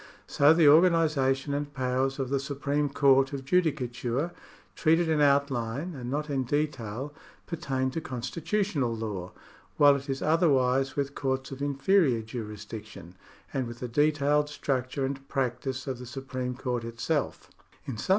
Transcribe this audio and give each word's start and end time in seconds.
So 0.25 0.51
the 0.51 0.67
organisation 0.67 1.53
and 1.53 1.71
powers 1.75 2.17
of 2.17 2.29
the 2.31 2.39
Supreme 2.39 2.89
Court 2.89 3.33
of 3.33 3.45
Judicature, 3.45 4.31
treated 4.75 5.07
in 5.07 5.21
outline 5.21 5.93
and 5.93 6.09
not 6.09 6.27
in 6.27 6.43
detail, 6.43 7.13
pertain 7.45 7.91
to 7.91 8.01
constitutional 8.01 8.95
law; 8.95 9.31
while 9.77 9.95
it 9.95 10.09
is 10.09 10.23
otherwise 10.23 10.95
with 10.95 11.13
courts 11.13 11.51
of 11.51 11.61
inferior 11.61 12.23
jurisdiction, 12.23 13.13
and 13.53 13.67
with 13.67 13.79
the 13.79 13.87
detailed 13.87 14.49
structure 14.49 15.05
and 15.05 15.27
practice 15.29 15.85
of 15.85 15.99
the 15.99 16.07
Supreme 16.07 16.55
Coin't 16.57 16.83
itself. 16.83 17.51
In 17.85 17.99
some 17.99 18.09